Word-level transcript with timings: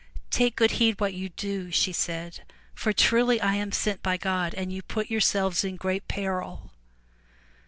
"Take 0.31 0.55
good 0.55 0.71
heed 0.81 0.99
what 0.99 1.13
you 1.13 1.29
do/* 1.29 1.69
she 1.69 1.93
said, 1.93 2.39
'*for 2.73 2.91
truly 2.91 3.39
I 3.39 3.53
am 3.53 3.71
sent 3.71 4.01
by 4.01 4.17
God 4.17 4.55
and 4.55 4.73
you 4.73 4.81
put 4.81 5.11
yourselves 5.11 5.63
in 5.63 5.75
great 5.75 6.07
peril. 6.07 6.71